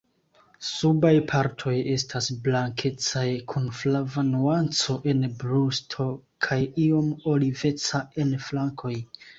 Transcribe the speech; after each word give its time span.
Subaj 0.67 1.11
partoj 1.31 1.73
estas 1.97 2.29
blankecaj 2.47 3.25
kun 3.53 3.69
flava 3.83 4.25
nuanco 4.33 4.97
en 5.15 5.23
brusto 5.45 6.11
kaj 6.49 6.61
iom 6.89 7.15
oliveca 7.37 8.07
en 8.27 8.37
flankoj. 8.51 8.99